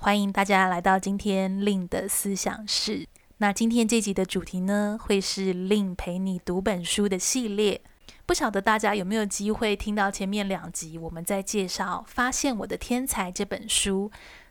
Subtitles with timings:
[0.00, 3.04] 欢迎大家来到今天令的思想室。
[3.38, 7.80] 那今天这集的主题呢，会是令陪你读本书的系列。
[8.24, 14.08] 不晓得大家有没有机会听到前面两集，我们在介绍《发现我的天才》这本书。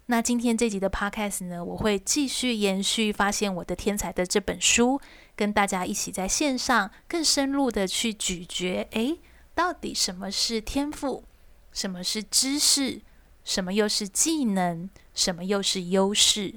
[0.08, 5.00] 那今天这集的 Podcast 呢，我会继续延续《发现我的天才》的这本书，
[5.38, 9.18] 跟大家一起在线上更深入的去咀嚼，诶，
[9.55, 11.24] 到底什么是天赋？
[11.72, 13.02] 什么是知识？
[13.48, 14.90] 什么又是技能？
[15.14, 16.55] 什么又是优势？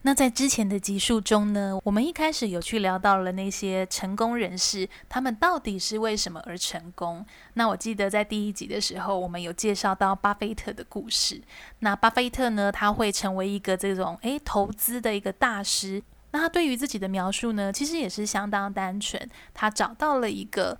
[0.00, 7.26] 那在之前的集数中呢，我们一开始有去聊到了那些成功人士，他们到底是为什么而成功？
[7.52, 11.42] 那我记得在第一集的时候，我们有介绍到巴菲特的故事。
[11.80, 16.02] 那巴菲特呢，他会成为一个这种诶投资的一个大师。
[16.30, 20.78] 那他对于自己的描述呢，其实也是相当单纯，他找到了一个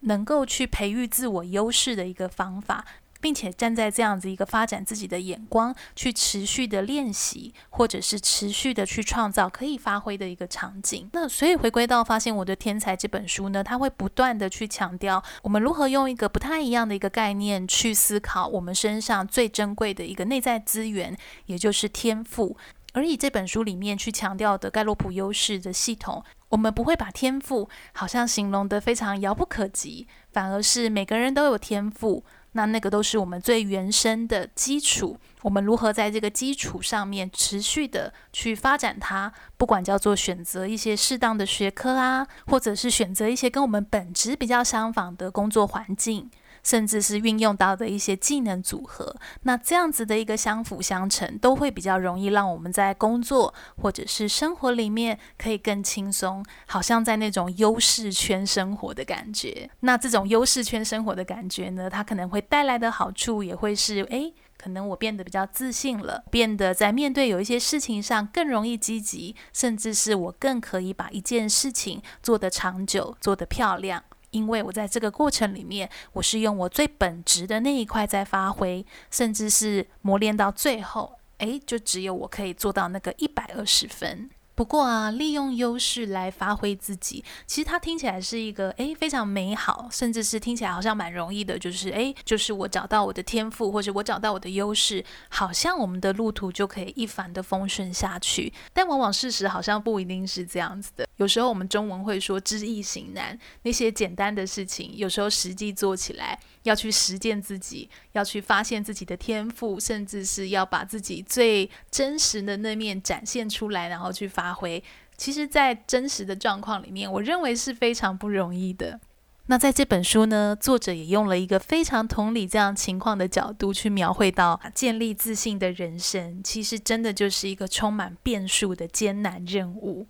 [0.00, 2.86] 能够去培育自我优势的一个方法。
[3.22, 11.08] 并且站在这样子一个发展自己的眼光，去持续的练习，或者是持续的去创造可以发挥的一个场景。
[11.12, 22.56] 那所以回归到发现我的天才这本书呢，它会不断的去强调我们如何用一个不太一样的一个概念去思考我们身上最珍贵的一个内在资源，也就是天赋。
[22.94, 32.24] 而以这本书里面去强调的盖洛普优势的系统，我们不会把天赋好像形容得非常遥不可及，反而是每个人都有天赋。
[32.52, 39.32] 那那个都是我们最原生的基础，我们如何在这个基础上面持续的去发展它？
[39.56, 46.30] 不管叫做选择一些适当的学科啊，或者是选择一些跟我们本质比较相仿的工作环境。
[46.62, 59.68] 甚至是运用到的一些技能组合，那这样子的一个相辅相成，都会比较容易让我们在工作或者是生活里面可以更轻松，好像在那种优势圈生活的感觉。
[59.80, 74.04] 那这种优势圈生活的感觉呢，它可能会带来的好处也会是，诶，可能我变得比较自信了，变得在面对有一些事情上更容易积极，甚至是我更可以把一件事情做得长久，做得漂亮。
[74.32, 84.28] 因为我在这个过程里面，我是用我最本职的那一块在发挥，甚至是磨练到最后，诶，就只有我可以做到那个一百二十分。
[84.62, 98.52] 不过啊，利用优势来发挥自己，其实它听起来是一个诶非常美好，甚至是听起来好像蛮容易的，就是诶，就是我找到我的天赋，或者我找到我的优势，好像我们的路途就可以一帆的风顺下去。
[98.72, 101.04] 但往往事实好像不一定是这样子的。
[101.16, 106.38] 有时候我们中文会说知易行难，那些简单的事情，有时候实际做起来。
[106.64, 114.82] 要去实践自己，要去发现自己的天赋，甚至是要把自己最真实的那面展现出来，然后去发挥。
[115.16, 118.98] 其实，在真实的状况里面，我认为是非常不容易的。
[119.46, 130.06] 那在这本书呢，作者也用了一个非常同理这样情况的角度去描绘到建立自信的人生，其实真的就是一个充满变数的艰难任务。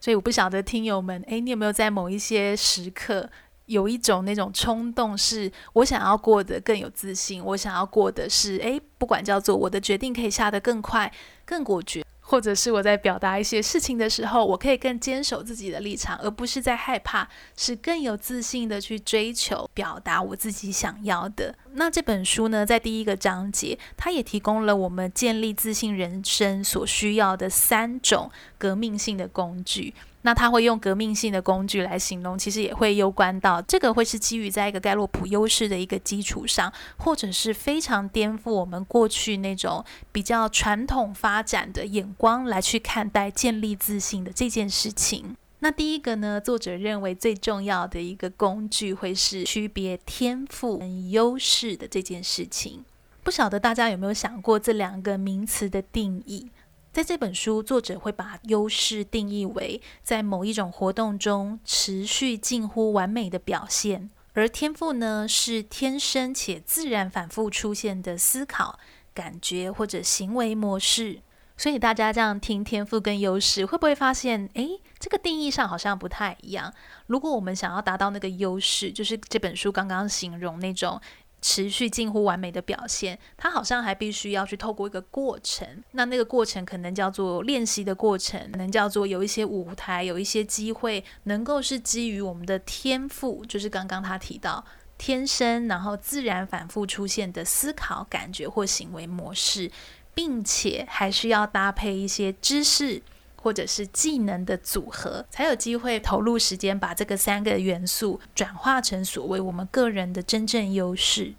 [0.00, 3.28] 所以，我不晓得听友们，诶，你有没有在某一些时刻，
[3.66, 11.12] 有一种那种冲动，是我想要过得更有自信，我想要过的是，诶，不管叫做我的决定可以下得更快、
[11.44, 21.54] 更果决，或者是我在表达一些事情的时候，我可以更坚守自己的立场，而不是在害怕，是更有自信的去追求、表达我自己想要的。
[21.72, 29.94] 那这本书呢，在第一个章节，它也提供了我们建立自信人生所需要的三种革命性的工具。
[30.22, 45.36] 那他会用革命性的工具来形容，其实也会攸关到这个会是基于在一个盖洛普优势的一个基础上，或者是非常颠覆我们过去那种比较传统发展的眼光来去看待建立自信的这件事情。
[45.60, 52.84] 那第一个呢，作者认为最重要的一个工具会是区别天赋跟优势的这件事情。
[53.22, 56.50] 不晓得大家有没有想过这两个名词的定义？
[56.96, 68.78] 在这本书，作者会把优势定义为在某一种活动中持续近乎完美的表现，而天赋呢，是天生且自然反复出现的思考、
[69.12, 71.20] 感觉或者行为模式。
[71.58, 76.72] 所以大家这样听天赋跟优势，会不会发现，诶，这个定义上好像不太一样？
[77.08, 80.98] 如果我们想要达到那个优势，就是这本书刚刚形容那种。
[81.40, 85.66] 持续近乎完美的表现，他好像还必须要去透过一个过程。
[85.92, 94.64] 那那个过程可能叫做练习的过程，能叫做有一些舞台，有一些机会，能够是基于我们的天赋，就是刚刚他提到
[94.98, 99.70] 天生，然后自然反复出现的思考、感觉或行为模式，
[100.14, 103.02] 并且还需要搭配一些知识
[103.46, 111.32] 或者是技能的组合，才有机会投入时间，把这个三个元素转化成所谓我们个人的真正优势。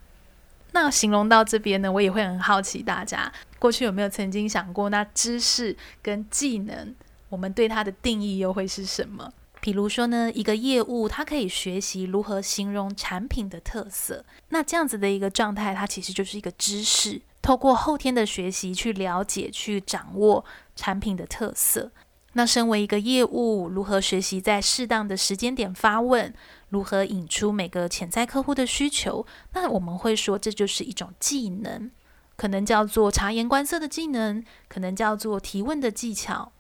[0.72, 6.96] 那形容到这边呢，我也会很好奇，大家过去有没有曾经想过，那知识跟技能，
[7.28, 9.34] 我们对它的定义又会是什么？
[9.60, 17.22] 比如说呢，一个业务它可以学习如何形容产品的特色，那这样子的一个状态，它其实就是一个知识。
[17.42, 20.44] 透过后天的学习去了解、去掌握
[20.78, 21.92] 产品的特色。
[22.34, 26.32] 那身为一个业务，如何学习在适当的时间点发问，
[26.70, 29.26] 如何引出每个潜在客户的需求？
[29.54, 31.90] 那我们会说，这就是一种技能，
[32.36, 36.52] 可能叫做察言观色的技能，可能叫做提问的技巧。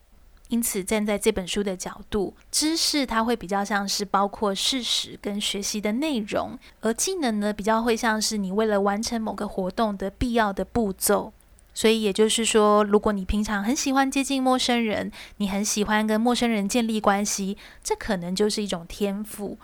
[0.47, 11.33] 因此，站在这本书的角度，知识它会比较像是包括事实跟学习的内容，而技能呢，比较会像是你为了完成某个活动的必要的步骤。
[11.77, 19.59] 所以也就是说，如果你平常很喜欢接近陌生人，你很喜欢跟陌生人建立关系，这可能就是一种天赋。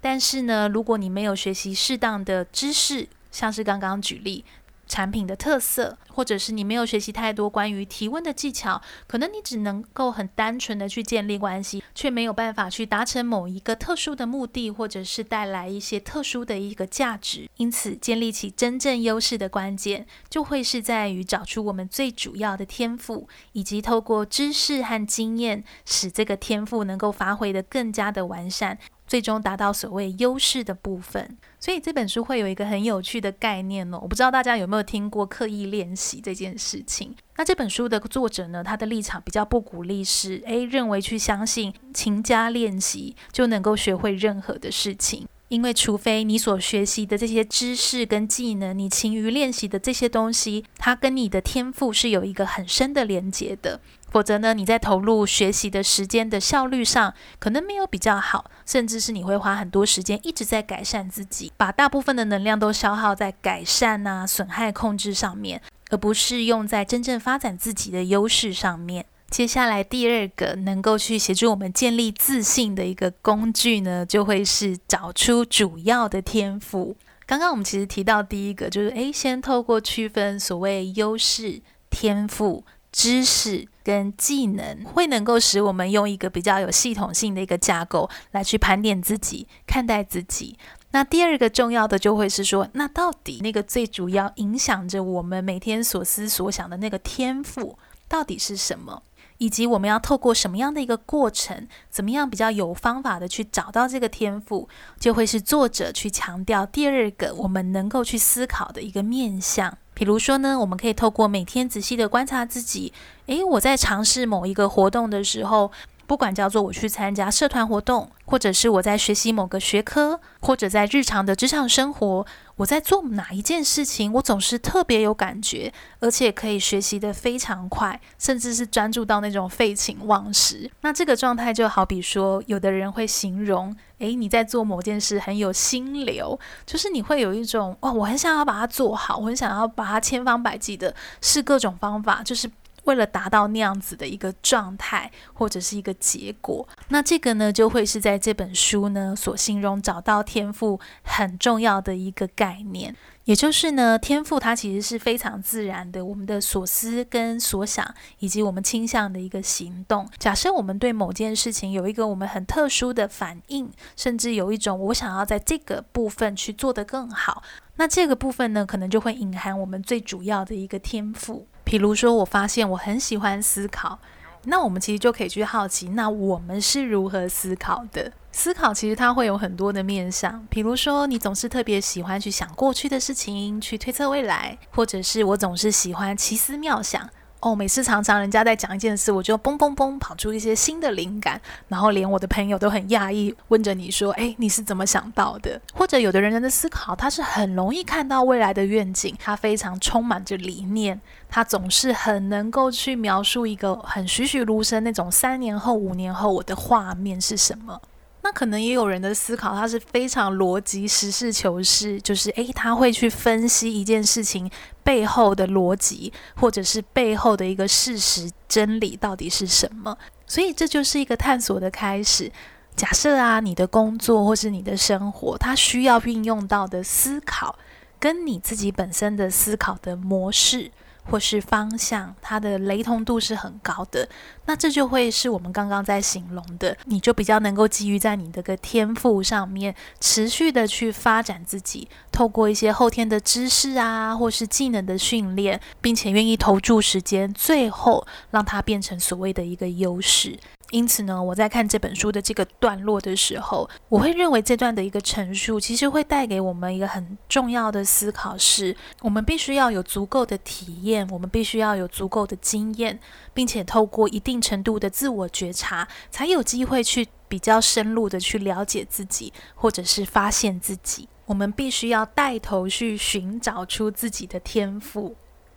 [0.00, 4.44] 但是呢，如果你没有学习适当的知识，像是刚刚举例。
[4.92, 17.48] 产品的特色，或者是你没有学习太多关于提问的技巧，可能你只能够很单纯的去建立关系，却没有办法去达成某一个特殊的目的，或者是带来一些特殊的一个价值。
[17.56, 28.78] 因此，建立起真正优势的关键，就会是在于找出我们最主要的天赋，以及透过知识和经验，使这个天赋能够发挥得更加的完善。
[29.12, 33.98] 最终达到所谓优势的部分，所以这本书会有一个很有趣的概念哦。
[34.00, 37.14] 我不知道大家有没有听过刻意练习这件事情。
[37.36, 45.28] 那这本书的作者呢，他的立场比较不鼓励是，诶，认为去相信勤加练习就能够学会任何的事情。
[45.48, 53.78] 因为除非你所学习的这些知识跟技能，你勤于练习的这些东西，它跟你的天赋是有一个很深的连接的。
[54.12, 69.06] 否则呢，你在投入学习的时间的效率上，可能没有比较好，甚至是你会花很多时间一直在改善自己，把大部分的能量都消耗在改善啊、损害控制上面，而不是用在真正发展自己的优势上面。
[69.30, 76.94] 接下来第二个能够去协助我们建立自信的一个工具呢，就会是找出主要的天赋。
[77.24, 82.62] 刚刚我们其实提到第一个，就是诶，先透过区分所谓优势、天赋。
[82.92, 90.56] 知识跟技能会能够使我们用一个比较有系统性的一个架构来去盘点自己、看待自己。
[90.90, 99.02] 那第二个重要的就会是说，那到底那个最主要影响着我们每天所思所想的那个天赋到底是什么？
[99.38, 104.68] 以及我们要透过什么样的一个过程，怎么样比较有方法的去找到这个天赋，
[105.00, 109.78] 就会是作者去强调第二个我们能够去思考的一个面向。
[109.94, 112.92] 比如说呢，我们可以透过每天仔细的观察自己，
[113.26, 115.70] 诶，我在尝试某一个活动的时候，
[116.12, 122.26] 不管叫做我去参加社团活动，或者是我在学习某个学科，或者在日常的职场生活，
[122.56, 130.70] 我在做哪一件事情，我总是特别有感觉，而且可以学习得非常快，甚至是专注到那种废寝忘食。
[130.82, 133.74] 那这个状态就好比说，有的人会形容。
[133.98, 142.50] 诶，你在做某件事很有心流，就是你会有一种哇，我很想要把它做好，我很想要把它千方百计的试各种方法，就是
[142.84, 146.66] 为了达到那样子的一个状态或者是一个结果。
[146.88, 152.94] 那这个呢，就会是在这本书呢所形容找到天赋很重要的一个概念。
[153.24, 160.08] 也就是呢，天赋它其实是非常自然的，我们的所思跟所想，以及我们倾向的一个行动。
[160.18, 167.44] 假设我们对某件事情有一个我们很特殊的反应，甚至有一种我想要在这个部分去做得更好，
[167.76, 171.46] 那这个部分呢，可能就会隐含我们最主要的一个天赋。
[171.72, 173.98] 比如说，我发现我很喜欢思考。
[174.44, 178.12] 那我们其实就可以去好奇，那我们是如何思考的？
[178.30, 187.08] 思考其实它会有很多的面向，比如说你总是特别喜欢去想过去的事情，去推测未来，或者是我总是喜欢奇思妙想。
[187.42, 207.80] 哦，每次常常人家在讲一件事，我就嘣嘣嘣跑出一些新的灵感，然后连我的朋友都很讶异，问着你说：“诶，你是怎么想到的？”或者有的人的思考，他是很容易看到未来的愿景，他非常充满着理念，他总是很能够去描述一个很栩栩如生那种三年后、五年后我的画面是什么。
[208.24, 214.48] 那可能也有人的思考，他是非常逻辑、实事求是，就是诶，他会去分析一件事情
[214.84, 219.98] 背后的逻辑，或者是背后的一个事实真理到底是什么。
[220.26, 222.30] 所以这就是一个探索的开始。
[222.74, 227.58] 假设啊，你的工作或是你的生活，它需要运用到的思考，
[227.98, 230.70] 跟你自己本身的思考的模式。
[231.10, 234.08] 或是方向，它的雷同度是很高的，
[234.46, 250.38] 那这就会是我们刚刚在形容的，你就比较能够基于在你这个天赋上面，持续的去发展自己，透过一些后天的知识啊，或是技能的训练，并且愿意投注时间，最后让它变成所谓的一个优势。
[250.72, 262.98] 因此呢，我在看这本书的这个段落的时候，我会认为这段的一个陈述，其实会带给我们一个很重要的思考是，我们必须要有足够的体验，我们必须要有足够的经验，
[263.34, 271.06] 并且透过一定程度的自我觉察，才有机会去比较深入的去了解自己，或者是发现自己。
[271.26, 275.14] 我们必须要带头去寻找出自己的天赋。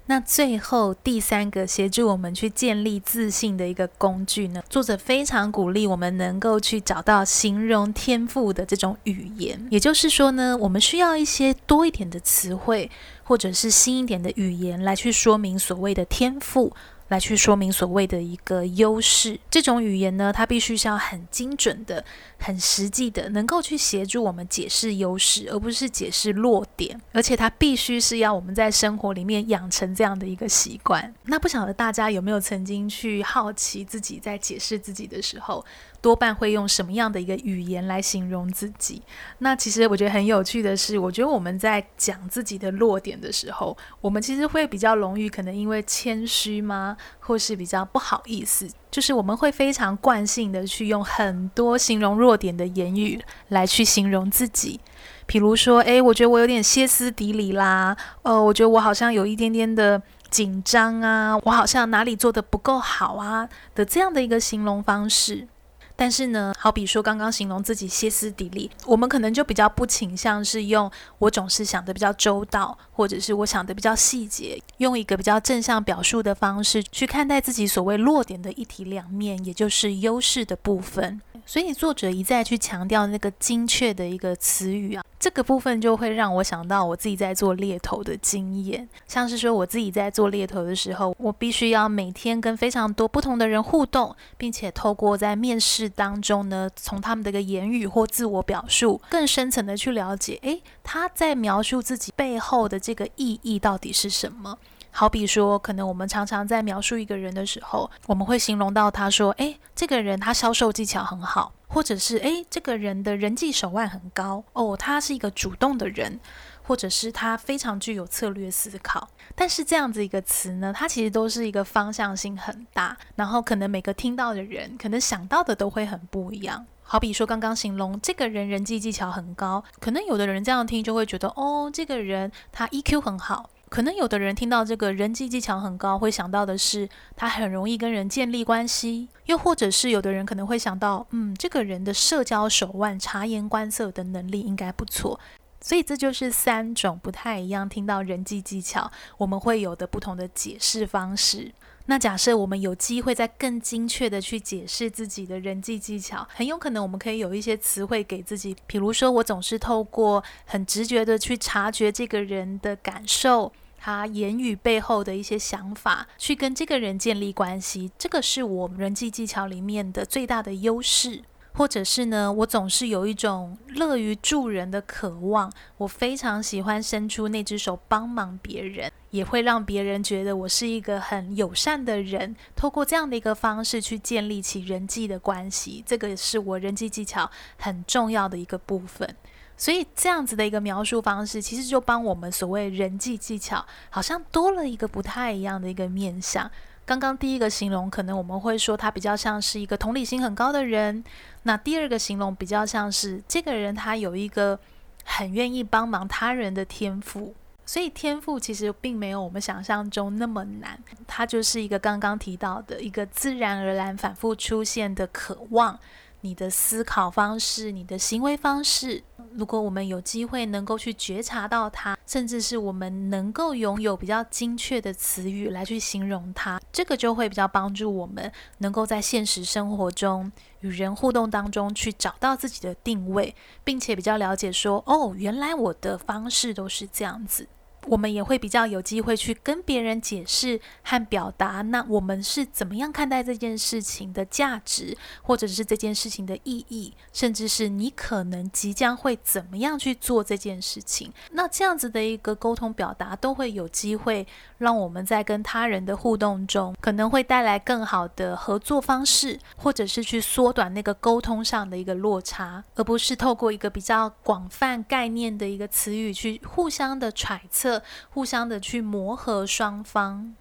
[0.07, 12.91] 那最后第三个协助我们去建立自信的一个工具呢，作者非常鼓励我们能够去找到形容天赋的这种语言，也就是说呢，我们需要一些多一点的词汇，
[13.23, 16.71] 或者是新一点的语言来去说明所谓的天赋。
[17.09, 22.03] 来去说明所谓的一个优势，这种语言呢，它必须是要很精准的、
[22.39, 26.99] 很实际的，能够去协助我们解释优势，而不是解释弱点。
[27.13, 31.13] 而且它必须是要我们在生活里面养成这样的一个习惯。
[31.25, 35.63] 那不晓得大家有没有曾经去好奇自己在解释自己的时候，
[36.01, 39.01] 多半会用什么样的一个语言来形容自己？
[39.39, 54.79] 那其实我觉得很有趣的是，我觉得我们在讲自己的弱点的时候，我们其实会比较容易，可能因为谦虚吗，或是比较不好意思，就是我们会非常惯性的去用很多形容弱点的言语来去形容自己。
[55.27, 59.99] 比如说，诶，我觉得我有点歇斯底里啦，呃，我觉得我好像有一点点的
[60.29, 65.47] 紧张啊，我好像哪里做的不够好啊的这样的一个形容方式。
[65.95, 81.21] 但是呢，好比说刚刚形容自己歇斯底里，我们可能就比较不倾向是用我总是想的比较周到，或者是我想的比较细节，用一个比较正向表述的方式去看待自己所谓弱点的一体两面，也就是优势的部分。
[81.45, 104.59] 所以作者一再去强调那个精确的一个词语啊，这个部分就会让我想到我自己在做猎头的经验，像是说我自己在做猎头的时候，我必须要每天跟非常多不同的人互动，并且透过在面试当中呢，从他们的一个言语或自我表述，更深层的去了解，诶，他在描述自己背后的这个意义到底是什么。
[104.97, 116.17] 好比说，可能我们常常在描述一个人的时候，我们会形容到他说：“诶，这个人他销售技巧很好，或者是诶，这个人的人际手腕很高哦，他是一个主动的人，
[116.63, 126.65] 或者是他非常具有策略思考。”但是这样子一个词呢，它其实都是一个方向性很大，然后可能每个听到的人可能想到的都会很不一样。
[126.83, 145.19] 好比说，刚刚形容这个人人际技巧很高，可能有的人这样听就会觉得：“哦，这个人他 EQ 很好。”可能有的人听到这个人际技巧很高，会想到的是他很容易跟人建立关系；又或者是有的人可能会想到，嗯，这个人的社交手腕、察言观色的能力应该不错。
[145.59, 151.51] 所以这就是三种不太一样，听到人际技巧，我们会有的不同的解释方式。
[151.87, 163.51] 那假设我们有机会再更精确的去解释自己的人际技巧，很有可能我们可以有一些词汇给自己，比如说我总是透过很直觉的去察觉这个人的感受。
[163.77, 171.21] 他言语背后的一些想法，去跟这个人建立关系，这个是我们人际技巧里面的最大的优势。
[171.57, 182.35] 或者是呢，我总是有一种乐于助人的渴望，我非常喜欢伸出那只手帮忙别人，也会让别人觉得我是一个很友善的人。
[182.55, 189.15] 透过这样的一个方式去建立起人际的关系，这个是我人际技巧很重要的一个部分。
[189.57, 196.51] 所以这样子的一个描述方式，其实就帮我们所谓人际技巧，好像多了一个不太一样的一个面向。
[196.85, 201.03] 刚刚第一个形容，可能我们会说他比较像是一个同理心很高的人。
[201.43, 204.59] 那第二个形容比较像是这个人他有一个
[205.03, 207.33] 很愿意帮忙他人的天赋。
[207.65, 215.79] 所以天赋其实并没有我们想象中那么难，它就是一个刚刚提到的一个自然而然反复出现的渴望。
[216.25, 219.03] 你的思考方式、你的行为方式。
[219.35, 237.47] 如果我们有机会能够去觉察到它，甚至是我们能够拥有比较精确的词语来去形容它，这个就会比较帮助我们能够在现实生活中与人互动当中去找到自己的定位，并且比较了解说，哦，原来我的方式都是这样子。
[237.87, 251.11] 我们也会比较有机会去跟别人解释和表达，那我们是怎么样看待这件事情的价值，或者是这件事情的意义，甚至是你可能即将会怎么样去做这件事情。
[251.31, 254.25] 那这样子的一个沟通表达，都会有机会
[254.57, 267.74] 让我们在跟他人的互动中，可能会带来更好的合作方式，或者是去缩短那个沟通上的一个落差，而不是透过一个比较广泛概念的一个词语去互相的揣测。
[268.09, 270.35] 互相的去磨合双方，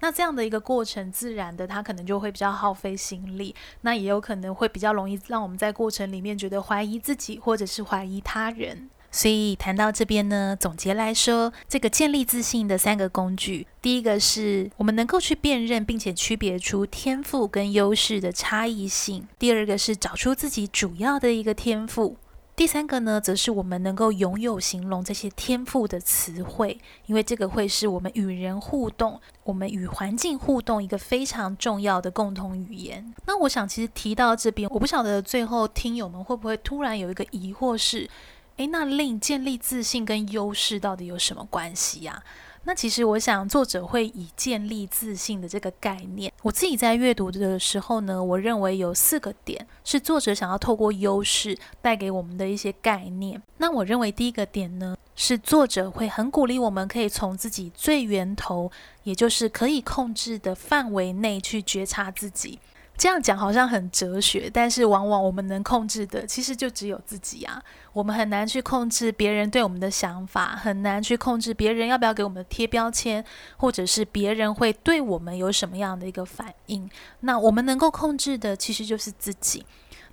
[0.00, 8.88] 那这样的一个过程，自然的，他可能就会比较耗费心力，那也有可能会比较容易让我们在过程里面觉得怀疑自己，或者是怀疑他人。
[9.10, 22.18] 所以谈到这边呢，总结来说，这个建立自信的三个工具，第一个是我们能够去辨认并且区别出天赋跟优势的差异性；第二个是找出自己主要的一个天赋。
[22.58, 33.14] 第三个呢，则是我们能够拥有形容这些天赋的词汇，因为这个会是我们与人互动、我们与环境互动一个非常重要的共同语言。
[33.26, 38.10] 那我想，其实提到这边，我不晓得最后听友们会不会突然有一个疑惑是：
[38.56, 42.20] 诶，那令建立自信跟优势到底有什么关系呀？
[42.68, 53.42] 那其实我想，作者会以建立自信的这个概念，我自己在阅读的时候呢，我认为有四个点是作者想要透过优势带给我们的一些概念。
[53.56, 58.70] 那我认为第一个点呢，是作者会很鼓励我们可以从自己最源头，
[59.02, 62.58] 也就是可以控制的范围内去觉察自己。
[62.98, 67.62] 这样讲好像很哲学，但是往往我们能控制的其实就只有自己啊。
[67.92, 73.24] 我们很难去控制别人对我们的想法，很难去控制别人要不要给我们贴标签，
[73.56, 76.90] 或者是别人会对我们有什么样的一个反应。
[77.20, 79.64] 那我们能够控制的其实就是自己。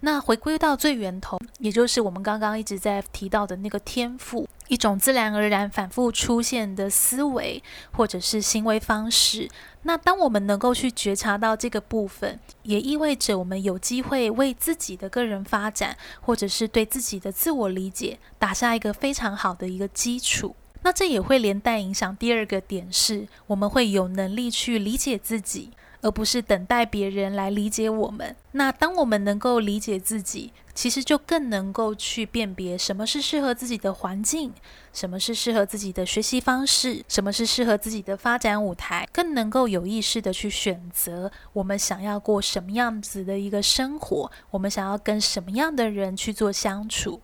[0.02, 7.64] 那回归到最源头，也就是我们刚刚一直在提到的那个天赋，一种自然而然反复出现的思维
[7.94, 9.50] 或者是行为方式。
[9.88, 20.56] 那当我们能够去觉察到这个部分，也意味着我们有机会为自己的个人发展，或者是对自己的自我理解打下一个非常好的一个基础。
[20.82, 25.72] 那这也会连带影响第二个点是，我们会有能力去理解自己。
[26.02, 28.36] 而不是等待别人来理解我们。
[28.52, 34.54] 那当我们能够理解自己，其实就更能够去辨别什么是适合自己的环境，
[34.94, 47.22] 什么是适合自己的学习方式，什么是适合自己的发展舞台，更能够有意识地去选择我们想要过什么样子的一个生活，我们想要跟什么样的人去做相处。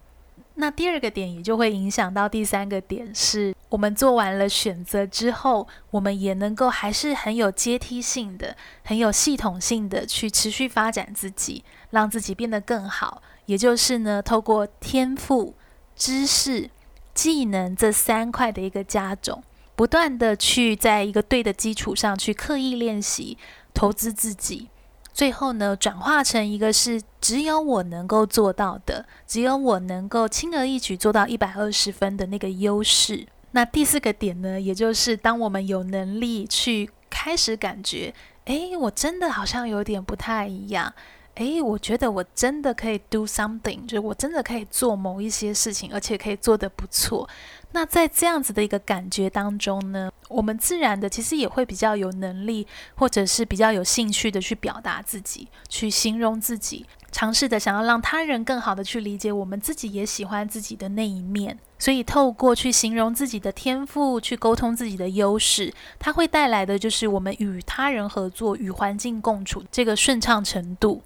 [0.55, 13.21] 那第二个点也就会影响到第三个点，是我们做完了选择之后，我们也能够还是很有阶梯性的、很有系统性的去持续发展自己，让自己变得更好。
[13.45, 15.53] 也就是呢，透过天赋、
[15.95, 16.69] 知识、
[17.13, 19.43] 技能这三块的一个加总，
[19.75, 23.37] 不断的去在一个对的基础上去刻意练习、
[23.73, 24.69] 投资自己。
[25.13, 33.27] 最后呢，转化成一个是只有我能够做到的，只有我能够轻而易举做到一百二十分的那个优势。
[33.51, 38.13] 那第四个点呢，也就是当我们有能力去开始感觉，
[38.45, 40.93] 诶，我真的好像有点不太一样。
[41.35, 47.27] 诶，我觉得我真的可以 do something，就是我真的可以做某一些事情，而且可以做得不错。
[47.71, 61.57] 那在这样子的一个感觉当中呢，我们自然的其实也会比较有能力，或者是比较有兴趣的去表达自己，去形容自己，尝试的想要让他人更好的去理解我们自己也喜欢自己的那一面。
[61.79, 71.01] 所以透过去形容自己的天赋，去沟通自己的优势，它会带来的就是我们与他人合作、与环境共处这个顺畅程度。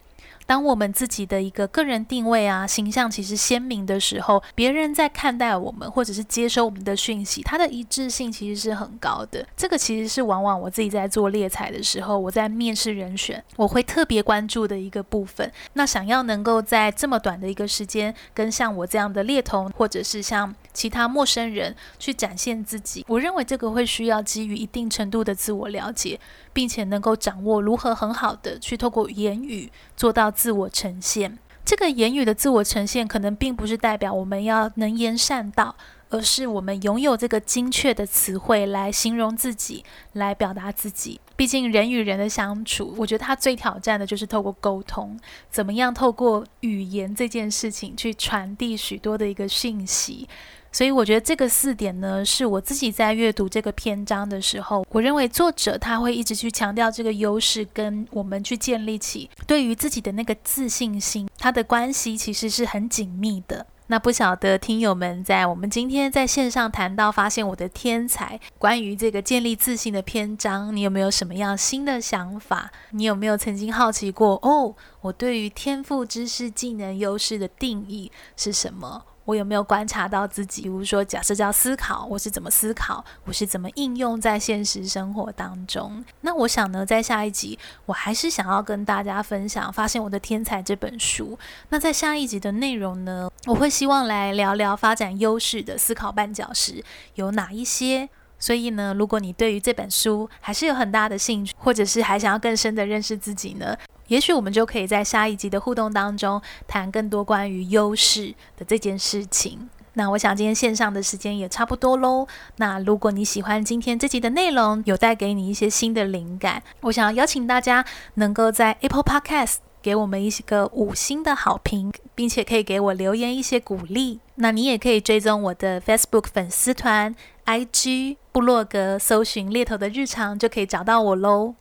[0.46, 9.44] 当我们自己的一个个人定位啊、形象其实鲜明的时候，别人在看待我们或者是接收我们的讯息，它的一致性其实是很高的。
[9.58, 15.52] 这个其实是往往我自己在做猎才的时候，我在面试人选，我会特别关注的一个部分。
[15.74, 26.20] 那想要能够在这么短的一个时间，跟像我这样的猎头，或者是像其他陌生人去展现自己，我认为这个会需要基于一定程度的自我了解，
[26.54, 30.35] 并且能够掌握如何很好的去透过言语做到。
[30.36, 35.76] 自我呈现，这个言语的自我呈现，可能并不是代表我们要能言善道，
[36.10, 41.20] 而是我们拥有这个精确的词汇来形容自己，来表达自己。
[41.36, 45.20] 毕竟人与人的相处，我觉得他最挑战的就是透过沟通，
[45.50, 50.28] 怎么样透过语言这件事情去传递许多的一个讯息。
[50.76, 63.66] 所以我觉得这个四点呢，是我自己在阅读这个篇章的时候，我认为作者他会一直去强调这个优势，跟我们去建立起对于自己的那个自信心，它的关系其实是很紧密的。
[63.88, 72.70] 那不晓得听友们在我们今天在线上谈到发现我的天才，关于这个建立自信的篇章，你有没有什么样新的想法？
[72.92, 79.06] 你有没有曾经好奇过哦，我对于天赋、知识、技能、优势的定义是什么？
[79.26, 80.62] 我有没有观察到自己？
[80.62, 83.04] 比如说，假设叫思考，我是怎么思考？
[83.26, 86.06] 我是怎么应用在现实生活当中？
[86.22, 87.58] 那我想呢，在下一集，
[87.88, 91.38] 我还是想要跟大家分享《发现我的天才》这本书。
[91.70, 96.84] 那在下一集的内容呢，我会希望来聊聊发展优势的思考绊脚石
[97.16, 98.10] 有哪一些。
[98.46, 109.68] 所以呢，如果你对于这本书还是有很大的兴趣，或者是还想要更深的认识自己呢，也许我们就可以在下一集的互动当中谈更多关于优势的这件事情。
[109.94, 112.28] 那我想今天线上的时间也差不多喽。
[112.58, 124.20] 那如果你喜欢今天这集的内容，有带给你一些新的灵感，我想要邀请大家能够在 Apple Podcast 给我们一个五星的好评，并且可以给我留言一些鼓励。
[124.36, 131.56] 那你也可以追踪我的 Facebook 粉丝团、IG、布洛格，搜寻猎头的日常就可以找到我喽。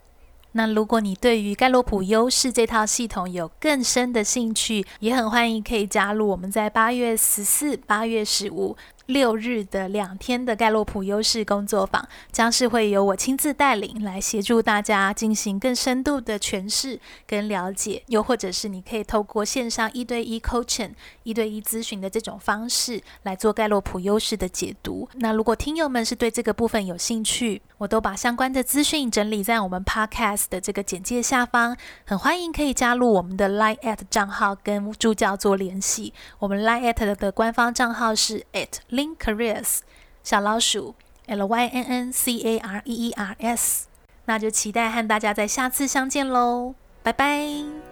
[0.57, 8.77] 那如果你对于盖洛普优势这套系统有更深的兴趣，也很欢迎可以加入我们在八月十四、八月十五。
[9.07, 25.09] 六日的两天的盖洛普优势工作坊，将是会由我亲自带领来协助大家进行更深度的诠释跟了解，又或者是你可以透过线上一对一 coaching、一对一咨询的这种方式来做盖洛普优势的解读。
[25.15, 36.15] 那如果听友们是对这个部分有兴趣，我都把相关的资讯整理在我们 podcast 的这个简介下方，很欢迎可以加入我们的 Line at 账号跟助教做联系。
[36.39, 39.81] 我们 Line at 的官方账号是 at Lynn Careers
[40.23, 40.95] 小老鼠
[41.27, 43.87] L Y N N C A R E E R S，
[44.27, 47.84] 那就期待和大家在下次相见喽，拜拜。